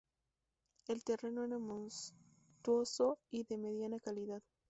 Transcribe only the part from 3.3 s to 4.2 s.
de mediana